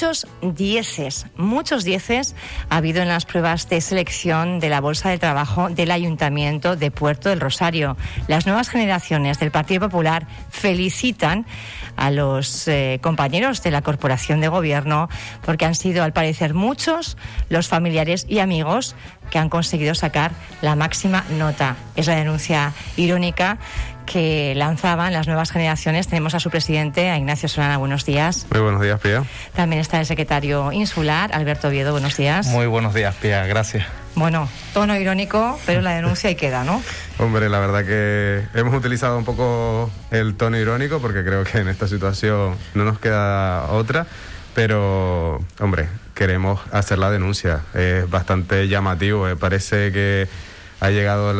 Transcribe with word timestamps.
muchos 0.00 0.26
dieces, 0.40 1.26
muchos 1.36 1.84
dieces 1.84 2.34
ha 2.70 2.78
habido 2.78 3.02
en 3.02 3.08
las 3.08 3.26
pruebas 3.26 3.68
de 3.68 3.82
selección 3.82 4.58
de 4.58 4.70
la 4.70 4.80
Bolsa 4.80 5.10
de 5.10 5.18
Trabajo 5.18 5.68
del 5.68 5.90
Ayuntamiento 5.90 6.74
de 6.74 6.90
Puerto 6.90 7.28
del 7.28 7.38
Rosario. 7.38 7.98
Las 8.26 8.46
nuevas 8.46 8.70
generaciones 8.70 9.38
del 9.38 9.50
Partido 9.50 9.90
Popular 9.90 10.26
felicitan 10.48 11.44
a 11.96 12.10
los 12.10 12.66
eh, 12.66 12.98
compañeros 13.02 13.62
de 13.62 13.72
la 13.72 13.82
Corporación 13.82 14.40
de 14.40 14.48
Gobierno 14.48 15.10
porque 15.44 15.66
han 15.66 15.74
sido, 15.74 16.02
al 16.02 16.14
parecer, 16.14 16.54
muchos 16.54 17.18
los 17.50 17.68
familiares 17.68 18.24
y 18.26 18.38
amigos 18.38 18.96
que 19.30 19.38
han 19.38 19.50
conseguido 19.50 19.94
sacar 19.94 20.32
la 20.62 20.76
máxima 20.76 21.26
nota. 21.36 21.76
Es 21.94 22.06
la 22.06 22.16
denuncia 22.16 22.72
irónica 22.96 23.58
que 24.06 24.54
lanzaban 24.56 25.12
las 25.12 25.26
nuevas 25.26 25.50
generaciones. 25.50 26.08
Tenemos 26.08 26.34
a 26.34 26.40
su 26.40 26.50
presidente, 26.50 27.10
a 27.10 27.18
Ignacio 27.18 27.48
Solana. 27.48 27.78
Buenos 27.78 28.04
días. 28.04 28.46
Muy 28.50 28.60
buenos 28.60 28.80
días, 28.80 29.00
Pía. 29.00 29.24
También 29.54 29.80
está 29.80 30.00
el 30.00 30.06
secretario 30.06 30.72
insular, 30.72 31.30
Alberto 31.34 31.68
Oviedo. 31.68 31.92
Buenos 31.92 32.16
días. 32.16 32.46
Muy 32.46 32.66
buenos 32.66 32.94
días, 32.94 33.14
Pía. 33.16 33.46
Gracias. 33.46 33.86
Bueno, 34.14 34.48
tono 34.74 34.96
irónico, 34.96 35.58
pero 35.66 35.80
la 35.80 35.92
denuncia 35.92 36.28
ahí 36.28 36.34
queda, 36.34 36.64
¿no? 36.64 36.82
Hombre, 37.18 37.48
la 37.48 37.60
verdad 37.60 37.84
que 37.84 38.42
hemos 38.58 38.74
utilizado 38.74 39.16
un 39.16 39.24
poco 39.24 39.90
el 40.10 40.34
tono 40.34 40.58
irónico 40.58 41.00
porque 41.00 41.22
creo 41.24 41.44
que 41.44 41.58
en 41.58 41.68
esta 41.68 41.86
situación 41.86 42.56
no 42.74 42.84
nos 42.84 42.98
queda 42.98 43.66
otra. 43.70 44.06
Pero, 44.54 45.38
hombre, 45.60 45.88
queremos 46.14 46.60
hacer 46.72 46.98
la 46.98 47.10
denuncia. 47.10 47.60
Es 47.72 48.10
bastante 48.10 48.66
llamativo. 48.66 49.24
Me 49.24 49.36
parece 49.36 49.92
que 49.92 50.28
ha 50.80 50.90
llegado 50.90 51.30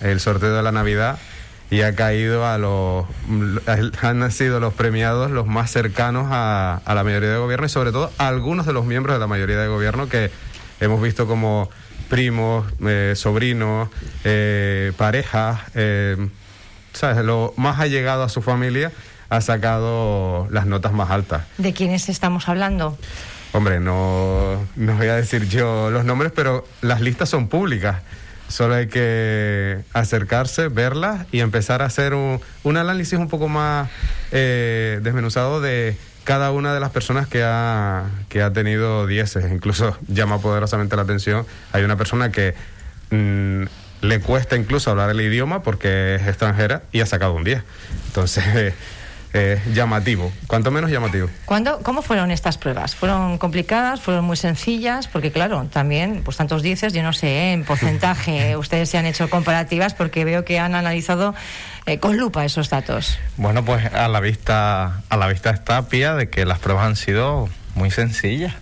el 0.00 0.20
sorteo 0.20 0.54
de 0.54 0.62
la 0.62 0.72
Navidad 0.72 1.18
y 1.70 1.82
ha 1.82 1.94
caído 1.94 2.46
a 2.46 2.58
los 2.58 3.06
han 4.02 4.30
sido 4.30 4.60
los 4.60 4.74
premiados 4.74 5.30
los 5.30 5.46
más 5.46 5.70
cercanos 5.70 6.28
a, 6.30 6.80
la 6.86 7.04
mayoría 7.04 7.30
de 7.30 7.38
gobierno 7.38 7.66
y 7.66 7.68
sobre 7.68 7.92
todo 7.92 8.12
a 8.18 8.28
algunos 8.28 8.66
de 8.66 8.72
los 8.72 8.84
miembros 8.84 9.16
de 9.16 9.20
la 9.20 9.26
mayoría 9.26 9.56
de 9.56 9.68
gobierno 9.68 10.08
que 10.08 10.30
hemos 10.80 11.02
visto 11.02 11.26
como 11.26 11.68
primos, 12.08 12.66
eh, 12.86 13.14
sobrinos, 13.16 13.88
eh, 14.22 14.92
parejas, 14.96 15.60
eh, 15.74 16.28
¿sabes? 16.92 17.24
Lo 17.24 17.52
más 17.56 17.80
allegado 17.80 18.22
a 18.22 18.28
su 18.28 18.42
familia 18.42 18.92
ha 19.28 19.40
sacado 19.40 20.46
las 20.50 20.66
notas 20.66 20.92
más 20.92 21.10
altas. 21.10 21.42
¿De 21.58 21.72
quiénes 21.72 22.08
estamos 22.08 22.48
hablando? 22.48 22.96
Hombre, 23.52 23.80
no, 23.80 24.64
no 24.76 24.94
voy 24.94 25.08
a 25.08 25.16
decir 25.16 25.48
yo 25.48 25.90
los 25.90 26.04
nombres, 26.04 26.30
pero 26.34 26.64
las 26.80 27.00
listas 27.00 27.28
son 27.28 27.48
públicas. 27.48 28.02
Solo 28.48 28.74
hay 28.74 28.86
que 28.86 29.80
acercarse, 29.92 30.68
verlas 30.68 31.26
y 31.32 31.40
empezar 31.40 31.82
a 31.82 31.86
hacer 31.86 32.14
un, 32.14 32.40
análisis 32.64 33.18
un 33.18 33.28
poco 33.28 33.48
más 33.48 33.88
eh, 34.30 35.00
desmenuzado 35.02 35.60
de 35.60 35.96
cada 36.24 36.50
una 36.50 36.74
de 36.74 36.80
las 36.80 36.90
personas 36.90 37.28
que 37.28 37.42
ha, 37.44 38.04
que 38.28 38.42
ha 38.42 38.52
tenido 38.52 39.06
dieces. 39.06 39.50
Incluso 39.50 39.96
llama 40.08 40.40
poderosamente 40.40 40.96
la 40.96 41.02
atención. 41.02 41.46
Hay 41.72 41.84
una 41.84 41.96
persona 41.96 42.30
que 42.30 42.54
mm, 43.10 43.62
le 44.02 44.20
cuesta 44.20 44.56
incluso 44.56 44.90
hablar 44.90 45.10
el 45.10 45.20
idioma 45.20 45.62
porque 45.62 46.16
es 46.16 46.26
extranjera 46.26 46.82
y 46.92 47.00
ha 47.00 47.06
sacado 47.06 47.32
un 47.32 47.44
10. 47.44 47.62
Entonces, 48.08 48.74
llamativo, 49.72 50.32
cuanto 50.46 50.70
menos 50.70 50.90
llamativo. 50.90 51.28
¿Cuándo, 51.44 51.80
¿Cómo 51.82 52.02
fueron 52.02 52.30
estas 52.30 52.56
pruebas? 52.58 52.94
¿Fueron 52.94 53.38
complicadas? 53.38 54.00
¿Fueron 54.00 54.24
muy 54.24 54.36
sencillas? 54.36 55.08
Porque 55.08 55.30
claro, 55.30 55.66
también, 55.70 56.22
pues 56.24 56.36
tantos 56.36 56.62
dices, 56.62 56.92
yo 56.92 57.02
no 57.02 57.12
sé, 57.12 57.28
¿eh? 57.28 57.52
en 57.52 57.64
porcentaje, 57.64 58.56
ustedes 58.56 58.88
se 58.88 58.98
han 58.98 59.06
hecho 59.06 59.28
comparativas 59.28 59.94
porque 59.94 60.24
veo 60.24 60.44
que 60.44 60.58
han 60.58 60.74
analizado 60.74 61.34
eh, 61.86 61.98
con 61.98 62.16
lupa 62.16 62.44
esos 62.44 62.70
datos. 62.70 63.18
Bueno, 63.36 63.64
pues 63.64 63.92
a 63.92 64.08
la 64.08 64.20
vista, 64.20 65.02
a 65.08 65.16
la 65.16 65.28
vista 65.28 65.50
está, 65.50 65.88
Pía, 65.88 66.14
de 66.14 66.30
que 66.30 66.44
las 66.46 66.58
pruebas 66.58 66.86
han 66.86 66.96
sido 66.96 67.48
muy 67.74 67.90
sencillas. 67.90 68.54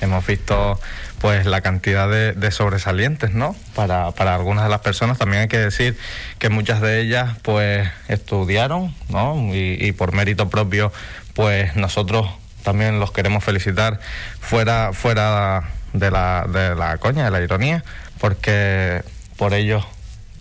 Hemos 0.00 0.26
visto 0.26 0.78
pues 1.20 1.46
la 1.46 1.60
cantidad 1.60 2.08
de, 2.08 2.50
sobresalientes, 2.50 3.32
¿no? 3.32 3.56
Para, 3.74 4.10
para, 4.12 4.34
algunas 4.34 4.64
de 4.64 4.70
las 4.70 4.80
personas 4.80 5.18
también 5.18 5.42
hay 5.42 5.48
que 5.48 5.58
decir 5.58 5.98
que 6.38 6.50
muchas 6.50 6.80
de 6.80 7.00
ellas 7.00 7.36
pues 7.42 7.88
estudiaron, 8.08 8.94
¿no? 9.08 9.36
Y, 9.52 9.92
por 9.92 10.12
mérito 10.12 10.48
propio 10.48 10.92
pues 11.34 11.76
nosotros 11.76 12.28
también 12.62 13.00
los 13.00 13.12
queremos 13.12 13.44
felicitar 13.44 14.00
fuera, 14.40 14.92
fuera 14.92 15.64
de 15.92 16.10
la, 16.10 16.46
de 16.48 16.74
la 16.74 16.96
coña, 16.98 17.24
de 17.24 17.30
la 17.30 17.40
ironía, 17.40 17.84
porque 18.18 19.02
por 19.36 19.54
ellos 19.54 19.84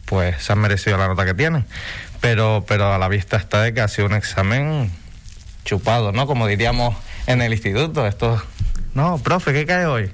pues 0.06 0.42
se 0.44 0.54
han 0.54 0.60
merecido 0.60 0.98
la 0.98 1.08
nota 1.08 1.26
que 1.26 1.34
tienen. 1.34 1.66
Pero, 2.22 2.64
pero 2.68 2.94
a 2.94 2.98
la 2.98 3.08
vista 3.08 3.38
está 3.38 3.62
de 3.62 3.74
que 3.74 3.82
ha 3.82 3.88
sido 3.88 4.08
un 4.08 4.14
examen 4.14 4.92
chupado, 5.66 6.12
¿no? 6.12 6.28
Como 6.28 6.48
diríamos 6.48 6.96
en 7.28 7.42
el 7.42 7.52
instituto, 7.52 8.06
esto 8.08 8.42
no, 8.95 9.19
profe, 9.19 9.53
¿qué 9.53 9.66
cae 9.66 9.85
hoy? 9.85 10.09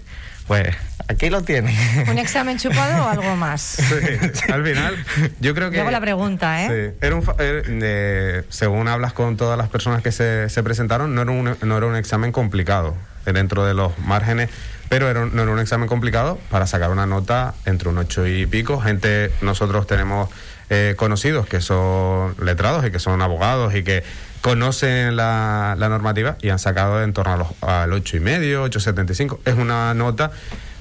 Pues 0.47 0.75
aquí 1.07 1.29
lo 1.29 1.43
tiene. 1.43 1.73
¿Un 2.09 2.17
examen 2.17 2.57
chupado 2.57 3.05
o 3.05 3.07
algo 3.07 3.35
más? 3.37 3.77
Sí, 4.33 4.51
al 4.51 4.65
final, 4.65 5.05
yo 5.39 5.53
creo 5.53 5.69
que. 5.69 5.77
Luego 5.77 5.91
la 5.91 6.01
pregunta, 6.01 6.63
¿eh? 6.63 6.93
Sí, 6.99 7.05
era 7.05 7.15
un, 7.15 7.23
eh, 7.37 8.43
según 8.49 8.87
hablas 8.87 9.13
con 9.13 9.37
todas 9.37 9.57
las 9.57 9.69
personas 9.69 10.01
que 10.01 10.11
se, 10.11 10.49
se 10.49 10.63
presentaron, 10.63 11.15
no 11.15 11.21
era, 11.21 11.31
un, 11.31 11.57
no 11.61 11.77
era 11.77 11.85
un 11.85 11.95
examen 11.95 12.31
complicado 12.31 12.95
dentro 13.25 13.65
de 13.65 13.73
los 13.73 13.97
márgenes, 13.99 14.49
pero 14.89 15.09
era 15.09 15.25
no 15.25 15.43
era 15.43 15.51
un 15.51 15.59
examen 15.59 15.87
complicado 15.87 16.39
para 16.49 16.67
sacar 16.67 16.89
una 16.89 17.05
nota 17.05 17.53
entre 17.65 17.89
un 17.89 17.97
ocho 17.97 18.25
y 18.25 18.45
pico. 18.45 18.81
Gente, 18.81 19.31
nosotros 19.41 19.87
tenemos 19.87 20.29
eh, 20.69 20.95
conocidos 20.97 21.47
que 21.47 21.61
son 21.61 22.35
letrados 22.41 22.85
y 22.85 22.91
que 22.91 22.99
son 22.99 23.21
abogados 23.21 23.75
y 23.75 23.83
que 23.83 24.03
conocen 24.41 25.15
la, 25.15 25.75
normativa 25.77 26.37
y 26.41 26.49
han 26.49 26.59
sacado 26.59 27.03
en 27.03 27.13
torno 27.13 27.33
a 27.33 27.37
los, 27.37 27.47
al 27.61 27.93
8 27.93 28.17
y 28.17 28.19
medio, 28.19 28.65
8,75. 28.65 29.39
Es 29.45 29.55
una 29.55 29.93
nota, 29.93 30.31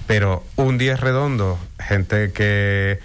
pero 0.06 0.44
un 0.56 0.78
10 0.78 1.00
redondo, 1.00 1.58
gente 1.78 2.32
que 2.32 2.98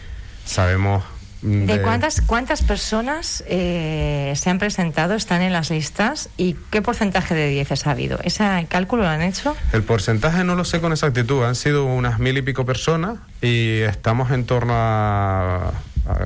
sabemos 0.46 1.04
de, 1.46 1.80
cuántas, 1.82 2.22
cuántas 2.22 2.64
personas 2.64 3.44
eh, 3.48 4.34
se 4.36 4.50
han 4.50 4.58
presentado, 4.58 5.14
están 5.14 5.44
en 5.44 5.54
las 5.54 5.70
listas 5.70 6.30
y 6.38 6.56
qué 6.72 6.82
porcentaje 6.82 7.36
de 7.36 7.50
10 7.50 7.86
ha 7.86 7.92
habido? 7.92 8.20
¿Ese 8.24 8.66
cálculo 8.68 9.04
lo 9.04 9.10
han 9.10 9.22
hecho? 9.22 9.56
El 9.72 9.84
porcentaje 9.84 10.44
no 10.44 10.56
lo 10.56 10.66
sé 10.66 10.82
con 10.82 10.92
exactitud, 10.92 11.44
han 11.44 11.54
sido 11.54 11.86
unas 11.86 12.18
mil 12.18 12.36
y 12.36 12.42
pico 12.42 12.66
personas 12.66 13.20
y 13.44 13.82
estamos 13.82 14.32
en 14.32 14.46
torno 14.46 14.74
a, 14.76 15.72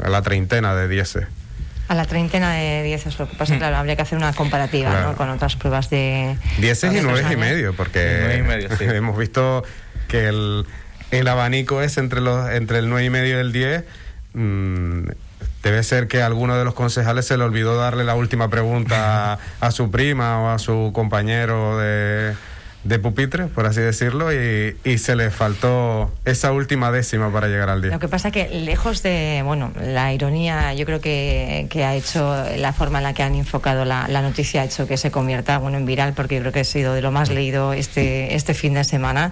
la 0.08 0.22
treintena 0.22 0.74
de 0.74 0.88
10. 0.88 1.18
A 1.90 1.96
la 1.96 2.06
treintena 2.06 2.54
de 2.54 2.84
dieces, 2.84 3.20
lo 3.20 3.28
que 3.28 3.36
pasa, 3.36 3.56
mm. 3.56 3.58
claro, 3.58 3.78
habría 3.78 3.96
que 3.96 4.04
hacer 4.04 4.18
una 4.18 4.32
comparativa 4.32 5.16
con 5.18 5.30
otras 5.30 5.56
pruebas 5.56 5.90
de. 5.90 6.38
Dieces 6.60 6.94
y 6.94 7.02
nueve 7.02 7.26
y 7.32 7.36
medio, 7.36 7.76
porque 7.76 8.44
hemos 8.80 9.18
visto 9.18 9.64
que 10.08 10.28
el, 10.28 10.66
el, 11.12 11.28
abanico 11.28 11.82
es 11.82 11.98
entre, 11.98 12.22
los, 12.22 12.50
entre 12.52 12.78
el 12.78 12.90
nueve 12.90 13.06
y 13.06 13.10
medio 13.10 13.38
y 13.38 13.42
el 13.42 13.52
10. 13.52 13.84
Mm, 14.34 15.08
debe 15.64 15.84
ser 15.84 16.08
que 16.08 16.22
a 16.22 16.28
alguno 16.28 16.58
de 16.58 16.64
los 16.64 16.74
concejales 16.74 17.26
se 17.26 17.38
le 17.38 17.44
olvidó 17.44 17.76
darle 17.76 18.04
la 18.04 18.16
última 18.16 18.50
pregunta 18.50 19.40
a 19.60 19.72
su 19.72 19.92
prima 19.92 20.42
o 20.42 20.50
a 20.50 20.60
su 20.60 20.92
compañero 20.94 21.78
de 21.78 22.36
de 22.84 22.98
pupitre, 22.98 23.48
por 23.48 23.66
así 23.66 23.82
decirlo, 23.82 24.32
y, 24.32 24.98
se 25.00 25.16
le 25.16 25.32
faltó 25.32 26.14
esa 26.26 26.52
última 26.52 26.92
décima 26.92 27.32
para 27.32 27.48
llegar 27.48 27.70
al 27.70 27.82
día. 27.82 27.92
Lo 27.92 28.00
que 28.00 28.08
pasa 28.08 28.32
que 28.32 28.50
lejos 28.50 29.02
de, 29.02 29.42
bueno, 29.46 29.72
la 29.82 30.14
ironía, 30.14 30.74
yo 30.74 30.86
creo 30.86 31.00
que, 31.00 31.68
que 31.70 31.86
ha 31.86 31.96
hecho 31.96 32.36
la 32.58 32.74
forma 32.74 33.00
en 33.00 33.04
la 33.06 33.14
que 33.14 33.24
han 33.24 33.36
enfocado 33.36 33.86
la, 33.86 34.08
la, 34.08 34.22
noticia, 34.22 34.62
ha 34.62 34.66
hecho 34.66 34.88
que 34.88 34.98
se 34.98 35.10
convierta, 35.10 35.58
bueno, 35.58 35.78
en 35.78 35.86
viral, 35.86 36.14
porque 36.14 36.36
yo 36.36 36.42
creo 36.42 36.52
que 36.52 36.62
ha 36.62 36.66
sido 36.66 36.94
de 36.94 37.02
lo 37.02 37.12
más 37.12 37.30
leído 37.30 37.74
este, 37.74 38.36
este 38.36 38.54
fin 38.54 38.74
de 38.74 38.84
semana, 38.84 39.32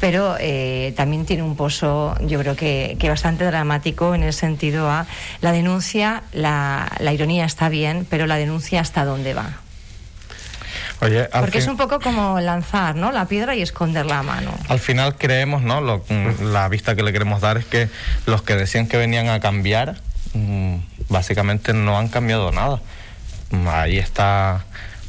pero 0.00 0.36
eh, 0.38 0.92
también 0.96 1.26
tiene 1.26 1.42
un 1.42 1.56
pozo, 1.56 2.16
yo 2.20 2.38
creo 2.38 2.56
que, 2.56 2.96
que 2.98 3.08
bastante 3.08 3.44
dramático 3.44 4.14
en 4.14 4.22
el 4.22 4.32
sentido 4.32 4.90
a 4.90 5.06
la 5.40 5.52
denuncia, 5.52 6.22
la, 6.32 6.90
la 7.00 7.12
ironía 7.12 7.44
está 7.44 7.68
bien, 7.68 8.06
pero 8.08 8.26
la 8.26 8.36
denuncia 8.36 8.80
hasta 8.80 9.04
dónde 9.04 9.34
va. 9.34 9.61
Porque 11.32 11.58
es 11.58 11.66
un 11.66 11.76
poco 11.76 12.00
como 12.00 12.38
lanzar 12.40 12.94
¿no? 12.94 13.10
la 13.10 13.26
piedra 13.26 13.54
y 13.56 13.62
esconder 13.62 14.06
la 14.06 14.22
mano. 14.22 14.52
Al 14.68 14.78
final 14.78 15.16
creemos, 15.16 15.62
¿no? 15.62 15.80
Mm, 15.80 16.52
la 16.52 16.68
vista 16.68 16.94
que 16.94 17.02
le 17.02 17.12
queremos 17.12 17.40
dar 17.40 17.56
es 17.56 17.64
que 17.64 17.88
los 18.26 18.42
que 18.42 18.54
decían 18.54 18.86
que 18.86 18.96
venían 18.96 19.28
a 19.28 19.40
cambiar, 19.40 19.96
mm, 20.34 20.76
básicamente 21.08 21.72
no 21.72 21.98
han 21.98 22.08
cambiado 22.08 22.52
nada. 22.52 22.80
Mm, 23.50 23.68
ahí 23.68 23.98
está 23.98 24.64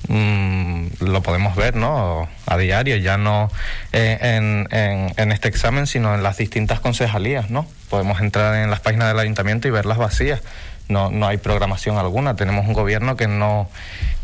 lo 0.10 1.22
podemos 1.24 1.56
ver 1.56 1.78
¿no? 1.78 2.28
a 2.46 2.58
diario, 2.58 2.98
ya 2.98 3.18
no 3.18 3.50
eh, 3.94 4.18
en, 4.22 4.68
en, 5.16 5.32
este 5.32 5.48
examen, 5.48 5.88
sino 5.88 6.14
en 6.14 6.24
las 6.24 6.36
distintas 6.38 6.82
concejalías. 6.82 7.50
¿no? 7.50 7.66
Podemos 7.90 8.20
entrar 8.20 8.54
en 8.56 8.70
las 8.70 8.82
páginas 8.82 9.08
del 9.08 9.20
ayuntamiento 9.20 9.70
y 9.70 9.72
verlas 9.72 9.98
vacías 9.98 10.42
no, 10.88 11.10
no 11.12 11.28
hay 11.28 11.38
programación 11.38 11.98
alguna. 11.98 12.36
Tenemos 12.36 12.68
un 12.68 12.74
gobierno 12.74 13.16
que 13.16 13.28
no, 13.28 13.70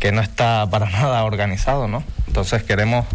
que 0.00 0.10
no 0.10 0.20
está 0.20 0.66
para 0.68 0.86
nada 0.90 1.22
organizado, 1.22 1.86
¿no? 1.86 2.02
Entonces 2.26 2.64
queremos 2.64 3.06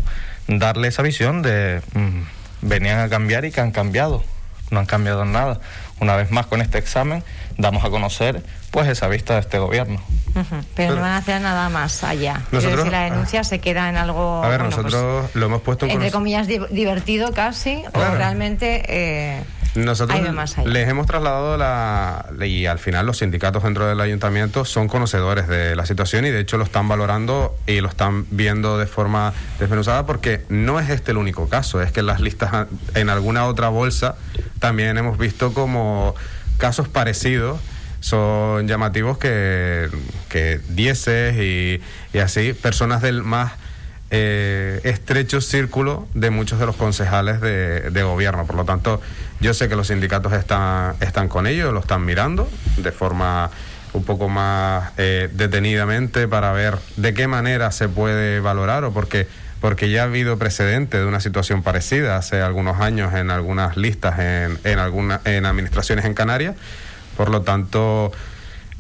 darle 0.48 0.88
esa 0.88 1.02
visión 1.02 1.42
de 1.42 1.82
mm, 1.94 2.22
venían 2.62 3.00
a 3.00 3.10
cambiar 3.10 3.44
y 3.46 3.52
que 3.52 3.60
han 3.60 3.72
cambiado. 3.72 4.24
no 4.70 4.80
han 4.80 4.86
cambiado 4.86 5.26
nada. 5.26 5.60
Una 6.00 6.16
vez 6.16 6.32
más 6.32 6.46
con 6.46 6.62
este 6.62 6.78
examen 6.78 7.24
damos 7.58 7.86
a 7.86 7.90
conocer 7.90 8.44
pues 8.72 8.90
esa 8.90 9.08
vista 9.08 9.36
de 9.36 9.40
este 9.40 9.58
gobierno. 9.58 10.02
Pero, 10.76 10.96
no 10.96 11.02
van 11.02 11.12
a 11.12 11.18
hacer 11.18 11.40
nada 11.40 11.70
más 11.70 12.04
allá. 12.04 12.42
Nosotros, 12.52 12.90
la 12.90 13.06
denuncia 13.06 13.46
se 13.46 13.60
queda 13.60 13.88
en 13.88 13.96
algo. 13.96 14.44
A 14.44 14.50
ver, 14.50 14.60
pues, 14.60 14.76
nosotros 14.76 15.34
lo 15.34 15.46
hemos 15.46 15.62
puesto 15.62 15.86
entre 15.86 16.12
comillas 16.12 16.48
divertido 16.48 17.32
casi 17.32 17.84
o 17.94 18.00
realmente. 18.00 18.84
Eh, 18.88 19.44
nosotros 19.76 20.20
les 20.66 20.88
hemos 20.88 21.06
trasladado 21.06 21.58
la 21.58 22.26
y 22.46 22.66
al 22.66 22.80
final 22.80 23.06
los 23.06 23.18
sindicatos 23.18 23.64
dentro 23.64 23.88
del 23.88 24.00
ayuntamiento 24.00 24.66
son 24.66 24.88
conocedores 24.88 25.48
de 25.48 25.76
la 25.76 25.86
situación 25.86 26.26
y 26.26 26.32
de 26.32 26.40
hecho 26.40 26.58
lo 26.58 26.64
están 26.64 26.88
valorando 26.88 27.56
y 27.68 27.82
lo 27.82 27.90
están 27.90 28.26
viendo 28.32 28.78
de 28.78 28.88
forma 28.88 29.34
desmenuzada 29.60 30.06
porque 30.06 30.44
no 30.50 30.80
es 30.80 30.90
este 30.90 31.12
el 31.12 31.18
único 31.18 31.50
caso, 31.50 31.82
es 31.82 31.92
que 31.92 32.00
en 32.00 32.08
las 32.08 32.20
listas 32.20 32.68
en 32.94 33.10
alguna 33.10 33.46
otra 33.46 33.70
bolsa 33.70 34.16
también 34.60 34.98
hemos 34.98 35.18
visto 35.18 35.54
como 35.54 36.16
casos 36.58 36.88
parecidos 36.88 37.60
son 38.06 38.68
llamativos 38.68 39.18
que, 39.18 39.90
que 40.30 40.60
dieces 40.70 41.36
y, 41.38 41.82
y 42.16 42.20
así, 42.20 42.54
personas 42.54 43.02
del 43.02 43.24
más 43.24 43.54
eh, 44.12 44.80
estrecho 44.84 45.42
círculo 45.42 46.08
de 46.14 46.30
muchos 46.30 46.60
de 46.60 46.68
los 46.68 46.76
concejales 46.76 47.42
de, 47.42 47.90
de, 47.90 48.04
gobierno. 48.04 48.46
Por 48.46 48.58
lo 48.58 48.64
tanto, 48.64 49.02
yo 49.40 49.54
sé 49.54 49.70
que 49.70 49.76
los 49.76 49.88
sindicatos 49.88 50.34
están, 50.34 50.96
están 51.02 51.28
con 51.28 51.48
ellos, 51.48 51.74
lo 51.74 51.80
están 51.80 52.06
mirando 52.06 52.50
de 52.78 52.92
forma 52.92 53.50
un 53.94 54.04
poco 54.04 54.28
más 54.28 54.92
eh, 54.98 55.30
detenidamente 55.32 56.28
para 56.28 56.52
ver 56.52 56.78
de 56.98 57.14
qué 57.14 57.28
manera 57.28 57.72
se 57.72 57.88
puede 57.88 58.40
valorar 58.40 58.84
o 58.84 58.92
porque 58.92 59.28
porque 59.62 59.90
ya 59.90 60.02
ha 60.02 60.04
habido 60.04 60.38
precedente 60.38 60.98
de 60.98 61.06
una 61.06 61.20
situación 61.20 61.64
parecida 61.64 62.18
hace 62.18 62.42
algunos 62.42 62.82
años 62.82 63.14
en 63.16 63.32
algunas 63.32 63.78
listas 63.78 64.20
en, 64.20 64.60
en, 64.64 64.80
alguna, 64.80 65.22
en 65.24 65.46
administraciones 65.46 66.06
en 66.06 66.14
Canarias 66.14 66.56
por 67.16 67.30
lo 67.30 67.42
tanto, 67.42 68.12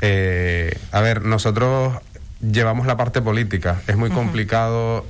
eh, 0.02 0.78
a 0.92 1.02
ver, 1.02 1.24
nosotros 1.24 1.98
llevamos 2.42 2.86
la 2.86 2.98
parte 2.98 3.22
política. 3.22 3.82
Es 3.88 3.96
muy 3.96 4.10
complicado 4.10 5.06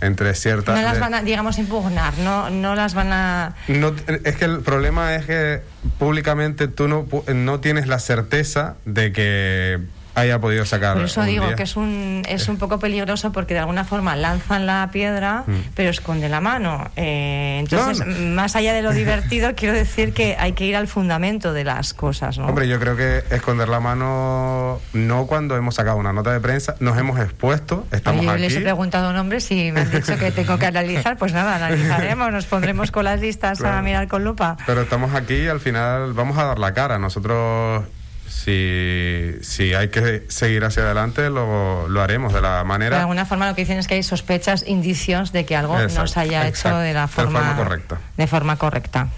entre 0.00 0.34
ciertas... 0.34 0.76
No 0.76 0.82
las 0.82 1.00
van 1.00 1.14
a, 1.14 1.22
digamos, 1.22 1.58
impugnar, 1.58 2.16
no, 2.18 2.50
no 2.50 2.74
las 2.74 2.94
van 2.94 3.12
a... 3.12 3.54
No, 3.68 3.94
es 4.24 4.36
que 4.36 4.44
el 4.44 4.60
problema 4.60 5.14
es 5.14 5.26
que 5.26 5.60
públicamente 5.98 6.68
tú 6.68 6.88
no, 6.88 7.06
no 7.34 7.60
tienes 7.60 7.86
la 7.86 7.98
certeza 7.98 8.76
de 8.84 9.12
que 9.12 9.80
haya 10.20 10.40
podido 10.40 10.64
sacar. 10.64 10.94
Por 10.94 11.04
eso 11.04 11.22
digo 11.22 11.54
que 11.56 11.62
es 11.62 11.76
un, 11.76 12.22
es 12.28 12.48
un 12.48 12.56
poco 12.56 12.78
peligroso 12.78 13.32
porque 13.32 13.54
de 13.54 13.60
alguna 13.60 13.84
forma 13.84 14.16
lanzan 14.16 14.66
la 14.66 14.88
piedra, 14.92 15.44
mm. 15.46 15.70
pero 15.74 15.90
esconde 15.90 16.28
la 16.28 16.40
mano. 16.40 16.90
Eh, 16.96 17.58
entonces, 17.60 18.06
más 18.06 18.56
allá 18.56 18.72
de 18.72 18.82
lo 18.82 18.92
divertido, 18.92 19.54
quiero 19.54 19.74
decir 19.74 20.12
que 20.12 20.36
hay 20.38 20.52
que 20.52 20.66
ir 20.66 20.76
al 20.76 20.88
fundamento 20.88 21.52
de 21.52 21.64
las 21.64 21.94
cosas. 21.94 22.38
¿no? 22.38 22.46
Hombre, 22.46 22.68
yo 22.68 22.78
creo 22.78 22.96
que 22.96 23.24
esconder 23.30 23.68
la 23.68 23.80
mano 23.80 24.80
no 24.92 25.26
cuando 25.26 25.56
hemos 25.56 25.74
sacado 25.74 25.96
una 25.96 26.12
nota 26.12 26.32
de 26.32 26.40
prensa, 26.40 26.74
nos 26.80 26.98
hemos 26.98 27.18
expuesto, 27.18 27.86
estamos 27.90 28.24
yo 28.24 28.30
aquí. 28.30 28.42
les 28.42 28.56
he 28.56 28.60
preguntado 28.60 29.12
nombres 29.12 29.50
y 29.50 29.72
me 29.72 29.80
han 29.80 29.90
dicho 29.90 30.16
que 30.18 30.30
tengo 30.30 30.58
que 30.58 30.66
analizar, 30.66 31.16
pues 31.16 31.32
nada, 31.32 31.56
analizaremos, 31.56 32.32
nos 32.32 32.46
pondremos 32.46 32.90
con 32.90 33.04
las 33.04 33.20
listas 33.20 33.62
a 33.62 33.80
mirar 33.82 34.08
con 34.08 34.24
lupa. 34.24 34.56
Pero 34.66 34.82
estamos 34.82 35.14
aquí 35.14 35.34
y 35.34 35.48
al 35.48 35.60
final 35.60 36.12
vamos 36.12 36.38
a 36.38 36.44
dar 36.44 36.58
la 36.58 36.74
cara. 36.74 36.98
Nosotros 36.98 37.84
si, 38.28 39.34
si 39.40 39.74
hay 39.74 39.88
que 39.88 40.24
seguir 40.28 40.64
hacia 40.64 40.82
adelante, 40.82 41.30
lo, 41.30 41.88
lo 41.88 42.02
haremos 42.02 42.32
de 42.32 42.40
la 42.40 42.62
manera. 42.64 42.96
De 42.96 43.02
alguna 43.02 43.26
forma, 43.26 43.48
lo 43.48 43.54
que 43.54 43.62
dicen 43.62 43.78
es 43.78 43.88
que 43.88 43.94
hay 43.94 44.02
sospechas, 44.02 44.64
indicios 44.66 45.32
de 45.32 45.44
que 45.44 45.56
algo 45.56 45.78
no 45.78 46.06
se 46.06 46.20
haya 46.20 46.46
hecho 46.46 46.76
de 46.78 46.92
la 46.92 47.08
forma, 47.08 47.56
correcta. 47.56 47.98
De 48.16 48.26
forma 48.26 48.56
correcta. 48.56 49.08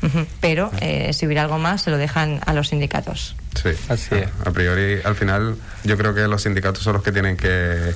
Pero 0.40 0.70
eh, 0.80 1.12
si 1.12 1.26
hubiera 1.26 1.42
algo 1.42 1.58
más, 1.58 1.82
se 1.82 1.90
lo 1.90 1.98
dejan 1.98 2.40
a 2.46 2.52
los 2.52 2.68
sindicatos. 2.68 3.36
Sí, 3.60 3.70
así 3.88 4.14
es. 4.14 4.28
A 4.44 4.50
priori, 4.52 5.00
al 5.04 5.16
final, 5.16 5.56
yo 5.84 5.96
creo 5.96 6.14
que 6.14 6.26
los 6.28 6.42
sindicatos 6.42 6.82
son 6.82 6.94
los 6.94 7.02
que 7.02 7.12
tienen 7.12 7.36
que 7.36 7.94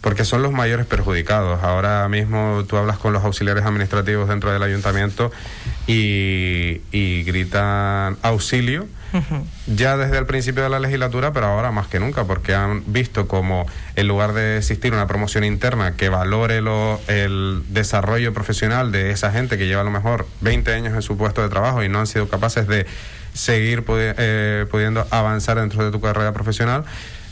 porque 0.00 0.24
son 0.24 0.42
los 0.42 0.52
mayores 0.52 0.86
perjudicados. 0.86 1.62
Ahora 1.62 2.08
mismo 2.08 2.64
tú 2.68 2.76
hablas 2.76 2.98
con 2.98 3.12
los 3.12 3.24
auxiliares 3.24 3.64
administrativos 3.64 4.28
dentro 4.28 4.52
del 4.52 4.62
ayuntamiento 4.62 5.30
y, 5.86 6.80
y 6.92 7.22
gritan 7.24 8.16
auxilio 8.22 8.86
ya 9.66 9.96
desde 9.96 10.18
el 10.18 10.26
principio 10.26 10.62
de 10.62 10.68
la 10.68 10.78
legislatura, 10.78 11.32
pero 11.32 11.46
ahora 11.46 11.70
más 11.70 11.86
que 11.86 11.98
nunca, 11.98 12.24
porque 12.24 12.54
han 12.54 12.82
visto 12.86 13.26
como 13.26 13.66
en 13.96 14.06
lugar 14.06 14.32
de 14.32 14.58
existir 14.58 14.92
una 14.92 15.06
promoción 15.06 15.44
interna 15.44 15.96
que 15.96 16.08
valore 16.08 16.60
lo, 16.60 17.00
el 17.08 17.62
desarrollo 17.68 18.32
profesional 18.34 18.92
de 18.92 19.10
esa 19.10 19.30
gente 19.30 19.56
que 19.56 19.66
lleva 19.66 19.80
a 19.80 19.84
lo 19.84 19.90
mejor 19.90 20.26
20 20.42 20.72
años 20.72 20.94
en 20.94 21.02
su 21.02 21.16
puesto 21.16 21.42
de 21.42 21.48
trabajo 21.48 21.82
y 21.82 21.88
no 21.88 22.00
han 22.00 22.06
sido 22.06 22.28
capaces 22.28 22.66
de 22.66 22.86
seguir 23.32 23.84
eh, 23.88 24.66
pudiendo 24.70 25.06
avanzar 25.10 25.58
dentro 25.58 25.84
de 25.84 25.90
tu 25.90 26.00
carrera 26.00 26.32
profesional, 26.32 26.84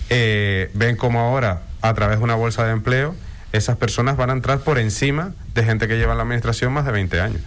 eh, 0.08 0.70
ven 0.74 0.96
como 0.96 1.20
ahora, 1.20 1.62
a 1.88 1.94
través 1.94 2.19
de 2.19 2.25
una 2.25 2.35
bolsa 2.35 2.65
de 2.65 2.73
empleo, 2.73 3.15
esas 3.53 3.77
personas 3.77 4.17
van 4.17 4.31
a 4.31 4.33
entrar 4.33 4.61
por 4.61 4.79
encima 4.79 5.33
de 5.55 5.65
gente 5.65 5.88
que 5.88 5.97
lleva 5.97 6.12
en 6.12 6.19
la 6.19 6.25
administración 6.25 6.73
más 6.73 6.85
de 6.85 6.93
20 6.93 7.21
años. 7.21 7.41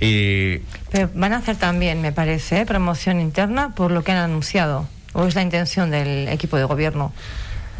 Y... 0.00 0.58
Pero 0.90 1.10
van 1.14 1.32
a 1.32 1.36
hacer 1.36 1.56
también, 1.56 2.00
me 2.00 2.12
parece, 2.12 2.66
promoción 2.66 3.20
interna 3.20 3.74
por 3.74 3.90
lo 3.90 4.02
que 4.02 4.12
han 4.12 4.18
anunciado. 4.18 4.88
¿O 5.12 5.26
es 5.26 5.34
la 5.34 5.42
intención 5.42 5.90
del 5.90 6.28
equipo 6.28 6.56
de 6.56 6.64
gobierno? 6.64 7.12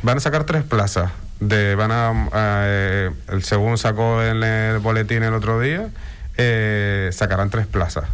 Van 0.02 0.18
a 0.18 0.20
sacar 0.20 0.44
tres 0.44 0.62
plazas. 0.62 1.10
De, 1.40 1.74
van 1.74 1.90
a, 1.90 2.28
eh, 2.66 3.10
según 3.40 3.78
sacó 3.78 4.22
en 4.22 4.42
el 4.44 4.78
boletín 4.78 5.24
el 5.24 5.34
otro 5.34 5.58
día, 5.58 5.88
eh, 6.36 7.10
sacarán 7.12 7.50
tres 7.50 7.66
plazas. 7.66 8.04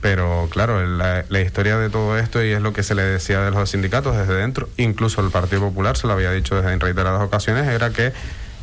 Pero 0.00 0.48
claro, 0.50 0.84
la, 0.86 1.24
la, 1.28 1.40
historia 1.40 1.76
de 1.76 1.90
todo 1.90 2.18
esto, 2.18 2.44
y 2.44 2.52
es 2.52 2.60
lo 2.60 2.72
que 2.72 2.84
se 2.84 2.94
le 2.94 3.02
decía 3.02 3.40
de 3.40 3.50
los 3.50 3.70
sindicatos 3.70 4.16
desde 4.16 4.34
dentro, 4.34 4.68
incluso 4.76 5.20
el 5.20 5.30
Partido 5.30 5.62
Popular 5.62 5.96
se 5.96 6.06
lo 6.06 6.12
había 6.12 6.30
dicho 6.30 6.54
desde 6.56 6.72
en 6.72 6.78
reiteradas 6.78 7.20
ocasiones, 7.20 7.66
era 7.66 7.90
que 7.90 8.12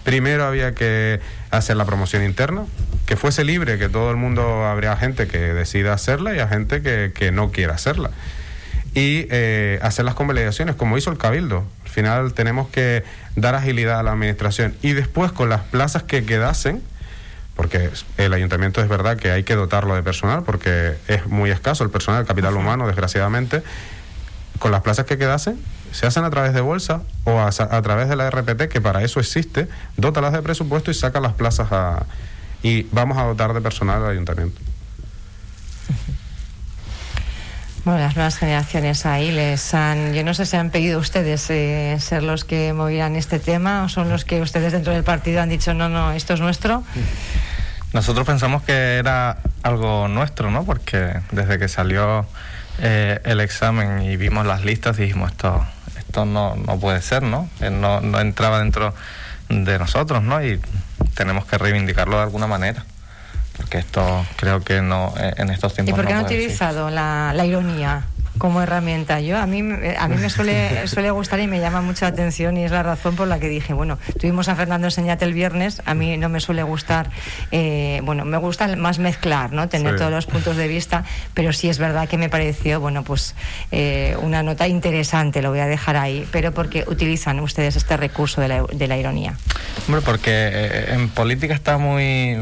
primero 0.06 0.46
había 0.46 0.74
que 0.74 1.20
hacer 1.52 1.76
la 1.76 1.84
promoción 1.84 2.24
interna, 2.24 2.66
que 3.06 3.18
fuese 3.18 3.44
libre, 3.44 3.78
que 3.78 3.90
todo 3.90 4.12
el 4.12 4.18
mundo 4.18 4.64
habría 4.66 4.96
gente 4.96 5.28
que 5.28 5.40
decida 5.40 5.94
hacerla 5.94 6.34
y 6.36 6.40
a 6.40 6.48
gente 6.48 6.82
que, 6.82 7.12
que 7.14 7.32
no 7.32 7.52
quiera 7.52 7.74
hacerla. 7.74 8.12
Y 8.94 9.28
eh, 9.30 9.80
hacer 9.82 10.06
las 10.06 10.14
convalidaciones, 10.14 10.76
como 10.76 10.98
hizo 10.98 11.12
el 11.12 11.18
Cabildo. 11.18 11.66
Al 11.84 11.90
final 11.90 12.34
tenemos 12.34 12.70
que 12.70 13.04
dar 13.36 13.56
agilidad 13.56 14.00
a 14.00 14.04
la 14.04 14.14
administración. 14.14 14.74
Y 14.82 14.94
después, 14.94 15.34
con 15.34 15.50
las 15.50 15.62
plazas 15.62 16.04
que 16.04 16.24
quedasen, 16.24 16.82
porque 17.56 17.90
el 18.18 18.34
ayuntamiento 18.34 18.82
es 18.82 18.90
verdad 18.90 19.18
que 19.18 19.32
hay 19.32 19.44
que 19.44 19.56
dotarlo 19.56 19.96
de 19.96 20.04
personal, 20.04 20.44
porque 20.44 20.98
es 21.08 21.26
muy 21.28 21.52
escaso 21.52 21.84
el 21.84 21.90
personal, 21.90 22.22
el 22.22 22.28
capital 22.28 22.56
humano, 22.56 22.86
desgraciadamente, 22.88 23.64
con 24.60 24.72
las 24.72 24.82
plazas 24.82 25.06
que 25.06 25.18
quedasen, 25.18 25.58
se 25.92 26.06
hacen 26.06 26.26
a 26.26 26.30
través 26.30 26.54
de 26.54 26.62
bolsa 26.62 27.04
o 27.24 27.40
a, 27.40 27.52
través 27.82 28.10
de 28.10 28.18
la 28.18 28.30
RPT, 28.30 28.68
que 28.68 28.82
para 28.82 29.04
eso 29.04 29.20
existe, 29.20 29.70
dótalas 29.96 30.34
de 30.34 30.42
presupuesto 30.42 30.92
y 30.92 30.94
saca 30.94 31.22
las 31.22 31.34
plazas 31.34 31.72
a, 31.72 32.06
y 32.62 32.84
vamos 32.92 33.18
a 33.18 33.24
dotar 33.24 33.54
de 33.54 33.62
personal 33.62 34.04
al 34.04 34.12
ayuntamiento. 34.12 34.60
Bueno, 37.86 38.00
las 38.00 38.16
nuevas 38.16 38.38
generaciones 38.38 39.06
ahí 39.06 39.32
les 39.32 39.76
han, 39.76 40.16
yo 40.16 40.24
no 40.24 40.34
sé 40.34 40.48
si 40.48 40.58
han 40.58 40.72
pedido 40.72 41.00
ustedes 41.00 41.48
eh, 41.52 41.96
ser 42.00 42.24
los 42.24 42.44
que 42.44 42.74
movían 42.74 43.16
este 43.16 43.38
tema 43.38 43.84
o 43.84 43.90
son 43.90 44.10
los 44.10 44.26
que 44.26 44.42
ustedes 44.42 44.74
dentro 44.74 44.92
del 44.92 45.04
partido 45.04 45.40
han 45.40 45.50
dicho 45.50 45.76
no, 45.76 45.88
no, 45.88 46.12
esto 46.12 46.34
es 46.34 46.40
nuestro. 46.40 46.84
Nosotros 47.96 48.28
pensamos 48.28 48.62
que 48.62 48.98
era 48.98 49.38
algo 49.64 50.10
nuestro, 50.10 50.52
¿no? 50.52 50.66
Porque 50.66 51.22
desde 51.32 51.58
que 51.58 51.70
salió 51.70 52.26
eh, 52.80 53.22
el 53.24 53.40
examen 53.40 54.02
y 54.02 54.18
vimos 54.18 54.46
las 54.46 54.66
listas 54.66 54.98
dijimos 54.98 55.32
esto 55.32 55.66
esto 55.98 56.26
no, 56.26 56.58
no 56.58 56.78
puede 56.78 57.02
ser, 57.02 57.24
¿no? 57.24 57.50
Eh, 57.62 57.70
¿no? 57.70 58.02
No 58.02 58.20
entraba 58.20 58.60
dentro 58.60 58.94
de 59.48 59.80
nosotros, 59.80 60.22
¿no? 60.22 60.44
Y 60.44 60.60
tenemos 61.14 61.46
que 61.46 61.58
reivindicarlo 61.58 62.18
de 62.18 62.24
alguna 62.24 62.48
manera. 62.48 62.84
Porque 63.56 63.78
esto 63.78 64.26
creo 64.36 64.62
que 64.62 64.82
no 64.82 65.14
eh, 65.18 65.34
en 65.38 65.50
estos 65.50 65.74
tiempos. 65.74 65.94
¿Y 65.94 65.96
por 65.96 66.06
qué 66.06 66.16
no, 66.16 66.20
ha 66.20 66.24
utilizado 66.24 66.90
la, 66.90 67.32
la 67.34 67.46
ironía? 67.46 68.04
Como 68.38 68.62
herramienta. 68.62 69.20
Yo 69.20 69.38
a 69.38 69.46
mí 69.46 69.62
a 69.98 70.08
mí 70.08 70.16
me 70.18 70.30
suele 70.30 70.88
suele 70.88 71.12
gustar 71.12 71.40
y 71.40 71.48
me 71.48 71.60
llama 71.60 71.82
mucha 71.82 72.08
atención 72.08 72.58
y 72.58 72.66
es 72.66 72.72
la 72.72 72.84
razón 72.84 73.16
por 73.16 73.28
la 73.28 73.40
que 73.40 73.48
dije, 73.48 73.74
bueno, 73.74 73.98
tuvimos 74.20 74.50
a 74.50 74.56
Fernando 74.56 74.88
Enseñate 74.88 75.26
el 75.26 75.34
viernes, 75.34 75.82
a 75.86 75.94
mí 75.94 76.18
no 76.18 76.30
me 76.30 76.40
suele 76.40 76.64
gustar, 76.64 77.10
eh, 77.52 78.02
bueno, 78.04 78.26
me 78.26 78.38
gusta 78.38 78.76
más 78.76 79.00
mezclar, 79.00 79.52
¿no? 79.52 79.70
Tener 79.70 79.98
todos 79.98 80.12
los 80.12 80.26
puntos 80.26 80.58
de 80.58 80.68
vista, 80.68 81.04
pero 81.34 81.54
sí 81.54 81.70
es 81.70 81.78
verdad 81.78 82.08
que 82.08 82.18
me 82.18 82.30
pareció, 82.30 82.80
bueno, 82.80 83.04
pues 83.04 83.36
eh, 83.72 84.16
una 84.22 84.44
nota 84.44 84.68
interesante, 84.68 85.42
lo 85.42 85.50
voy 85.50 85.60
a 85.60 85.68
dejar 85.68 85.98
ahí, 85.98 86.28
pero 86.32 86.54
porque 86.54 86.86
utilizan 86.88 87.40
ustedes 87.40 87.76
este 87.76 87.98
recurso 87.98 88.42
de 88.42 88.48
la, 88.48 88.64
de 88.64 88.88
la 88.88 88.98
ironía. 88.98 89.36
Hombre, 89.88 90.02
porque 90.02 90.32
eh, 90.32 90.94
en 90.94 91.10
política 91.10 91.54
está 91.54 91.78
muy 91.78 92.38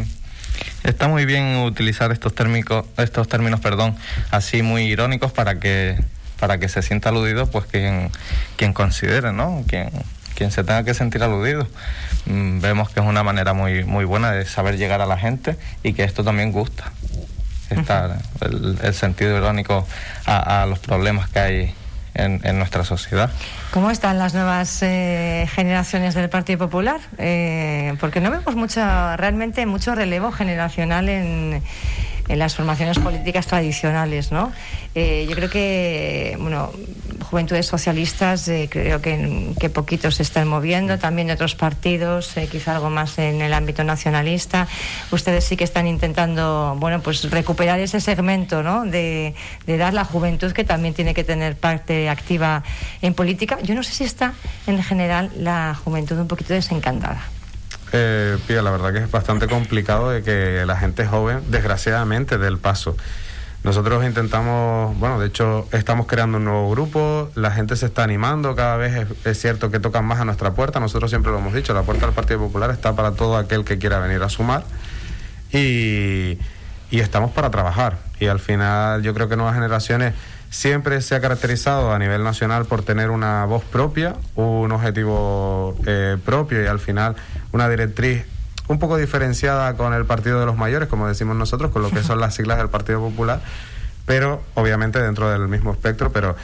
Está 0.83 1.07
muy 1.07 1.25
bien 1.25 1.57
utilizar 1.57 2.11
estos 2.11 2.35
térmicos, 2.35 2.85
estos 2.97 3.27
términos, 3.27 3.59
perdón, 3.59 3.95
así 4.31 4.61
muy 4.61 4.83
irónicos 4.83 5.31
para 5.31 5.59
que 5.59 5.97
para 6.39 6.57
que 6.57 6.67
se 6.67 6.81
sienta 6.81 7.09
aludido, 7.09 7.49
pues 7.49 7.65
quien 7.65 8.11
quien 8.57 8.73
considere, 8.73 9.31
¿no? 9.31 9.63
Quien 9.67 9.89
quien 10.35 10.51
se 10.51 10.63
tenga 10.63 10.83
que 10.83 10.93
sentir 10.93 11.23
aludido. 11.23 11.67
Mm, 12.25 12.59
vemos 12.59 12.89
que 12.89 12.99
es 12.99 13.05
una 13.05 13.23
manera 13.23 13.53
muy 13.53 13.85
muy 13.85 14.05
buena 14.05 14.31
de 14.31 14.45
saber 14.45 14.77
llegar 14.77 15.01
a 15.01 15.05
la 15.05 15.17
gente 15.17 15.57
y 15.83 15.93
que 15.93 16.03
esto 16.03 16.23
también 16.23 16.51
gusta. 16.51 16.91
que 17.69 17.79
estar 17.79 18.19
el, 18.41 18.93
sentido 18.93 19.37
irónico 19.37 19.87
a, 20.25 20.65
los 20.67 20.79
problemas 20.79 21.29
que 21.29 21.39
hay 21.39 21.75
en, 22.13 22.57
nuestra 22.57 22.83
sociedad. 22.83 23.31
¿Cómo 23.71 23.91
están 23.91 24.19
las 24.19 24.33
nuevas 24.33 24.81
eh, 24.83 25.47
generaciones 25.53 26.13
del 26.13 26.29
Partido 26.29 26.59
Popular? 26.59 26.99
Eh, 27.17 27.95
porque 27.99 28.19
no 28.21 28.31
vemos 28.31 28.55
mucho, 28.55 28.81
realmente 29.17 29.65
mucho 29.65 29.95
relevo 29.95 30.31
generacional 30.31 31.09
en 31.09 31.63
en 32.27 32.39
las 32.39 32.55
formaciones 32.55 32.99
políticas 32.99 33.47
tradicionales, 33.47 34.31
¿no? 34.31 34.51
Eh, 34.95 35.25
yo 35.29 35.35
creo 35.35 35.49
que, 35.49 36.37
bueno, 36.39 36.71
juventudes 37.33 37.65
socialistas 37.65 38.47
eh, 38.47 38.69
creo 38.69 39.01
que, 39.01 39.55
que 39.59 39.71
poquitos 39.71 40.17
se 40.17 40.21
están 40.21 40.47
moviendo, 40.47 40.99
también 40.99 41.25
de 41.29 41.33
otros 41.33 41.55
partidos, 41.55 42.37
eh, 42.37 42.47
quizá 42.47 42.75
algo 42.75 42.91
más 42.91 43.17
en 43.17 43.41
el 43.41 43.55
ámbito 43.55 43.83
nacionalista. 43.83 44.67
Ustedes 45.09 45.43
sí 45.43 45.57
que 45.57 45.63
están 45.63 45.87
intentando, 45.87 46.77
bueno, 46.77 47.01
pues 47.01 47.27
recuperar 47.31 47.79
ese 47.79 47.99
segmento, 48.01 48.61
¿no? 48.61 48.85
De, 48.85 49.33
de 49.65 49.77
dar 49.77 49.95
la 49.95 50.05
juventud 50.05 50.51
que 50.51 50.63
también 50.63 50.93
tiene 50.93 51.15
que 51.15 51.23
tener 51.23 51.55
parte 51.55 52.07
activa 52.07 52.61
en 53.01 53.15
política. 53.15 53.57
Yo 53.63 53.73
no 53.73 53.81
sé 53.81 53.93
si 53.93 54.03
está 54.03 54.33
en 54.67 54.83
general 54.83 55.31
la 55.35 55.73
juventud 55.73 56.19
un 56.19 56.27
poquito 56.27 56.53
desencantada. 56.53 57.23
Eh, 57.93 58.37
Pía, 58.45 58.61
la 58.61 58.69
verdad 58.69 58.93
que 58.93 58.99
es 58.99 59.09
bastante 59.09 59.47
complicado 59.47 60.11
de 60.11 60.21
que 60.21 60.65
la 60.67 60.77
gente 60.77 61.07
joven, 61.07 61.41
desgraciadamente, 61.49 62.37
dé 62.37 62.47
el 62.47 62.59
paso. 62.59 62.95
Nosotros 63.63 64.03
intentamos, 64.03 64.97
bueno, 64.99 65.19
de 65.19 65.27
hecho 65.27 65.67
estamos 65.71 66.05
creando 66.05 66.37
un 66.37 66.43
nuevo 66.43 66.69
grupo, 66.69 67.31
la 67.35 67.49
gente 67.51 67.77
se 67.77 67.85
está 67.85 68.03
animando, 68.03 68.55
cada 68.55 68.75
vez 68.75 69.07
es, 69.23 69.39
cierto 69.39 69.71
que 69.71 69.79
tocan 69.79 70.03
más 70.03 70.19
a 70.19 70.25
nuestra 70.25 70.53
puerta, 70.53 70.81
nosotros 70.81 71.09
siempre 71.09 71.31
lo 71.31 71.37
hemos 71.37 71.53
dicho, 71.53 71.73
la 71.73 71.83
puerta 71.83 72.05
del 72.05 72.13
Partido 72.13 72.39
Popular 72.39 72.71
está 72.71 72.93
para 72.93 73.13
todo 73.13 73.37
aquel 73.37 73.63
que 73.63 73.77
quiera 73.77 73.99
venir 73.99 74.21
a 74.21 74.27
sumar 74.27 74.65
y, 75.53 76.37
y 76.91 76.99
estamos 76.99 77.31
para 77.31 77.51
trabajar. 77.51 77.99
Y 78.19 78.27
al 78.27 78.39
final 78.39 79.01
yo 79.01 79.13
creo 79.13 79.29
que 79.29 79.37
nuevas 79.37 79.55
generaciones 79.55 80.13
siempre 80.53 81.01
se 81.01 81.15
ha 81.15 81.21
caracterizado 81.21 81.91
a 81.93 81.99
nivel 81.99 82.23
nacional 82.23 82.65
por 82.65 82.83
tener 82.83 83.09
una 83.09 83.45
voz 83.45 83.63
propia, 83.63 84.13
un 84.35 84.71
objetivo 84.71 85.75
eh, 85.87 86.17
propio 86.23 86.63
y 86.63 86.67
al 86.67 86.79
final 86.79 87.15
una 87.51 87.67
directriz 87.67 88.25
un 88.67 88.79
poco 88.79 88.97
diferenciada 88.97 89.75
con 89.75 89.93
el 89.93 90.05
Partido 90.05 90.39
de 90.39 90.45
los 90.45 90.57
Mayores, 90.57 90.87
como 90.87 91.07
decimos 91.07 91.35
nosotros, 91.35 91.71
con 91.71 91.81
lo 91.81 91.89
que 91.89 92.03
son 92.03 92.19
las 92.19 92.35
siglas 92.35 92.57
del 92.57 92.69
Partido 92.69 92.99
Popular, 92.99 93.41
pero 94.05 94.41
obviamente 94.55 94.99
dentro 94.99 95.29
del 95.29 95.47
mismo 95.47 95.71
espectro, 95.71 96.11
pero 96.11 96.35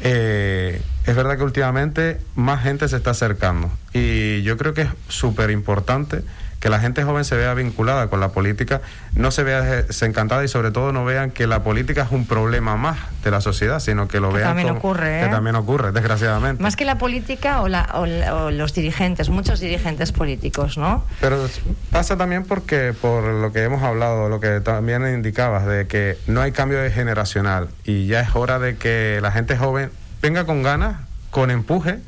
eh, 0.00 0.82
es 1.06 1.16
verdad 1.16 1.36
que 1.36 1.44
últimamente 1.44 2.20
más 2.34 2.62
gente 2.62 2.88
se 2.88 2.96
está 2.96 3.10
acercando. 3.10 3.70
Y 3.92 4.42
yo 4.42 4.56
creo 4.56 4.74
que 4.74 4.82
es 4.82 4.90
súper 5.08 5.50
importante 5.50 6.22
que 6.64 6.70
la 6.70 6.80
gente 6.80 7.04
joven 7.04 7.26
se 7.26 7.36
vea 7.36 7.52
vinculada 7.52 8.06
con 8.06 8.20
la 8.20 8.30
política, 8.30 8.80
no 9.14 9.30
se 9.30 9.42
vea 9.42 9.60
desencantada 9.60 10.42
y 10.42 10.48
sobre 10.48 10.70
todo 10.70 10.92
no 10.92 11.04
vean 11.04 11.30
que 11.30 11.46
la 11.46 11.62
política 11.62 12.04
es 12.04 12.10
un 12.10 12.26
problema 12.26 12.74
más 12.78 12.96
de 13.22 13.30
la 13.30 13.42
sociedad, 13.42 13.80
sino 13.80 14.08
que 14.08 14.18
lo 14.18 14.32
vean 14.32 14.48
también 14.48 14.70
ocurre, 14.70 15.20
que 15.20 15.26
¿eh? 15.26 15.28
también 15.28 15.56
ocurre, 15.56 15.92
desgraciadamente. 15.92 16.62
Más 16.62 16.74
que 16.74 16.86
la 16.86 16.96
política 16.96 17.60
o, 17.60 18.50
los 18.50 18.72
dirigentes, 18.72 19.28
muchos 19.28 19.60
dirigentes 19.60 20.10
políticos, 20.10 20.78
¿no? 20.78 21.04
Pero 21.20 21.50
pasa 21.90 22.16
también 22.16 22.44
porque 22.44 22.94
por 22.98 23.24
lo 23.24 23.52
que 23.52 23.62
hemos 23.62 23.82
hablado, 23.82 24.30
lo 24.30 24.40
que 24.40 24.62
también 24.62 25.06
indicabas 25.06 25.66
de 25.66 25.86
que 25.86 26.16
no 26.28 26.40
hay 26.40 26.52
cambio 26.52 26.78
de 26.78 26.90
generacional 26.90 27.68
y 27.84 28.06
ya 28.06 28.20
es 28.20 28.34
hora 28.34 28.58
de 28.58 28.78
que 28.78 29.18
la 29.20 29.32
gente 29.32 29.58
joven 29.58 29.90
venga 30.22 30.46
con 30.46 30.62
ganas, 30.62 30.96
con 31.28 31.50
empuje 31.50 31.98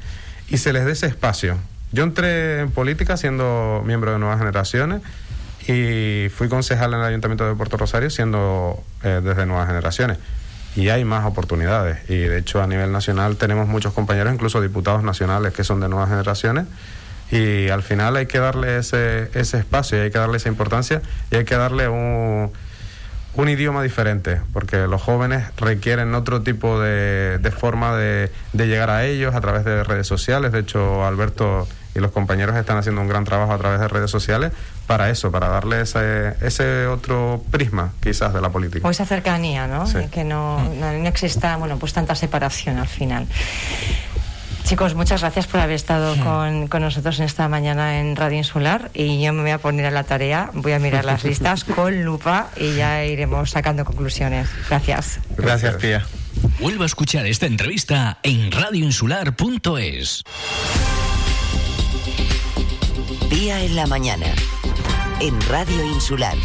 y 0.49 0.57
se 0.57 0.73
les 0.73 0.87
dé 0.87 0.93
ese 0.93 1.09
espacio 1.09 1.59
yo 1.93 2.03
entré 2.05 2.61
en 2.61 2.71
política 2.71 3.17
siendo 3.17 3.83
miembro 3.87 4.13
de 4.13 4.19
Nuevas 4.19 4.39
Generaciones 4.39 5.03
y 5.69 6.29
fui 6.31 6.49
concejal 6.49 6.93
en 6.95 7.01
el 7.01 7.07
Ayuntamiento 7.07 7.47
de 7.47 7.55
Puerto 7.55 7.77
Rosario 7.77 8.11
siendo 8.11 8.83
eh, 9.03 9.21
desde 9.23 9.47
Nuevas 9.47 9.67
Generaciones. 9.67 10.19
Y 10.77 10.91
hay 10.91 11.05
más 11.05 11.25
oportunidades. 11.25 11.99
Y 12.11 12.19
de 12.19 12.39
hecho 12.39 12.63
a 12.63 12.67
nivel 12.67 12.93
nacional 12.93 13.37
tenemos 13.37 13.67
muchos 13.67 13.93
compañeros, 13.93 14.33
incluso 14.33 14.61
diputados 14.61 15.03
nacionales 15.03 15.55
que 15.55 15.65
son 15.65 15.81
de 15.81 15.89
Nuevas 15.89 16.11
Generaciones. 16.11 16.67
Y 17.31 17.69
al 17.71 17.83
final 17.83 18.15
hay 18.17 18.27
que 18.27 18.39
darle 18.39 18.79
ese, 18.79 19.31
ese 19.35 19.59
espacio 19.59 19.99
y 19.99 20.03
hay 20.03 20.11
que 20.11 20.19
darle 20.19 20.37
esa 20.37 20.49
importancia 20.49 21.03
y 21.31 21.37
hay 21.37 21.45
que 21.45 21.57
darle 21.57 21.89
un 21.89 22.53
un 23.37 23.49
idioma 23.49 23.83
diferente, 23.83 24.41
porque 24.53 24.87
los 24.87 25.03
jóvenes 25.03 25.45
requieren 25.57 26.15
otro 26.15 26.43
tipo 26.43 26.81
de, 26.81 27.53
forma 27.57 27.97
de, 27.97 28.31
llegar 28.55 28.91
a 28.91 29.05
ellos 29.05 29.35
a 29.35 29.41
través 29.41 29.65
de 29.65 29.85
redes 29.85 30.07
sociales. 30.07 30.53
De 30.53 30.61
hecho, 30.61 31.05
Alberto 31.05 31.69
y 31.95 31.99
los 31.99 32.11
compañeros 32.13 32.57
están 32.57 32.77
haciendo 32.77 33.01
un 33.01 33.09
gran 33.09 33.25
trabajo 33.25 33.53
a 33.53 33.59
través 33.59 33.81
de 33.81 33.89
redes 33.89 34.11
sociales 34.11 34.53
para 34.87 35.11
eso, 35.11 35.31
para 35.31 35.49
darle 35.49 35.81
ese, 35.81 36.35
ese 36.43 36.87
otro 36.87 37.43
prisma 37.51 37.93
quizás 38.03 38.35
de 38.35 38.41
la 38.41 38.51
política. 38.51 38.87
O 38.87 38.91
esa 38.91 39.07
cercanía, 39.07 39.67
¿no? 39.67 39.85
Que 40.11 40.25
no, 40.25 40.63
no, 40.75 40.93
no 40.93 41.09
exista, 41.09 41.57
bueno, 41.57 41.79
pues 41.79 41.93
tanta 41.93 42.15
separación 42.15 42.79
al 42.79 42.89
final. 42.89 43.27
Chicos, 44.67 44.97
muchas 44.97 45.21
gracias 45.21 45.47
por 45.47 45.61
haber 45.61 45.77
estado 45.77 46.17
con, 46.69 46.83
nosotros 46.83 47.21
en 47.21 47.25
esta 47.25 47.49
mañana 47.49 48.01
en 48.01 48.17
Radio 48.17 48.39
Insular 48.39 48.91
y 48.95 49.23
yo 49.23 49.33
me 49.33 49.43
voy 49.43 49.53
a 49.53 49.59
poner 49.59 49.87
a 49.87 49.93
la 49.93 50.03
tarea, 50.03 50.51
voy 50.55 50.73
a 50.73 50.81
mirar 50.81 51.05
las 51.05 51.23
listas 51.25 51.63
con 51.63 52.03
lupa 52.03 52.51
y 52.57 52.75
ya 52.75 53.05
iremos 53.05 53.51
sacando 53.51 53.85
conclusiones. 53.85 54.49
Gracias. 54.69 55.21
Gracias, 55.37 55.79
tía. 55.79 56.05
Vuelvo 56.59 56.83
a 56.83 56.87
escuchar 56.87 57.27
esta 57.27 57.47
entrevista 57.47 58.19
en 58.25 58.51
radioinsular.es. 58.51 60.25
Día 63.31 63.63
en 63.63 63.77
la 63.77 63.87
mañana, 63.87 64.27
en 65.21 65.41
Radio 65.43 65.85
Insular 65.85 66.37